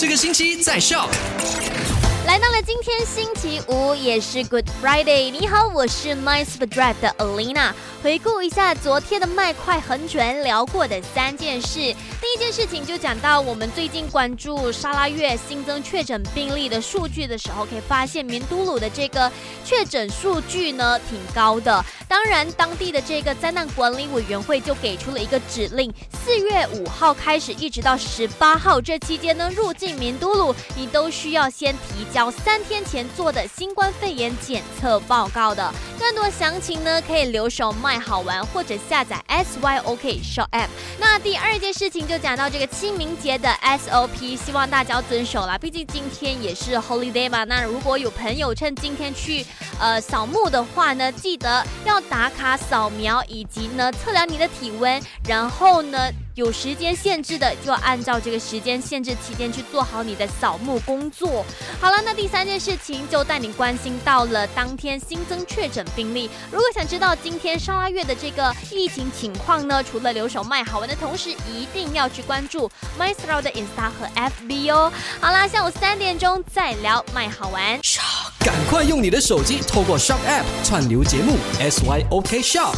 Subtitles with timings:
[0.00, 1.10] 这个星期在 Shop。
[2.26, 5.30] 来到了今天星期五，也是 Good Friday。
[5.30, 7.74] 你好，我是 My Super Drive 的 Alina。
[8.02, 11.74] 回顾一下昨天的麦快很准聊过的三件事。
[11.74, 19.30] 第一件事情就讲到我们最近关注沙拉月新增确诊病例的数据的时候，可以发现明都鲁的这个
[19.66, 21.84] 确诊数据呢挺高的。
[22.10, 32.28] 当然，当地的这个灾难管理委员会就给出了一个指令：四月五号开始，一直到十八号这期间呢，入境明都鲁，你都需要先提交。
[32.28, 40.68] 三天前做的新冠肺炎检测报告的，更多详情呢，可以留守麦好玩或者下载 SYOK Shop App。
[40.98, 47.44] 那第二件事情就讲到这个清明节的 SOP，希望大家遵守啦，毕竟今天也是 Holiday 嘛。
[47.44, 49.44] 那如果有朋友趁今天去
[49.78, 56.10] 呃扫墓的话呢，记得要打卡扫描以及呢测量你的体温，然后呢。
[56.34, 61.44] 有时间限制的，就要按照这个时间限制期间去做好你的扫墓工作。
[61.80, 66.30] 好了，那第三件事情就带你关心到了当天新增确诊病例。
[66.50, 74.92] 如果想知道今天沙拉月的这个疫情情况呢，除了留守卖好玩的同时，一定要去关注 MyStyle 的 Insta 和 FB 哦。
[75.20, 77.80] 好啦，下午三点钟再聊卖好玩。
[78.40, 82.74] 赶快用你的手机透过 Shop App 串流节目 SYOK Shop。